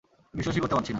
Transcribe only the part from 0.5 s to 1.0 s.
করতে পারছি না!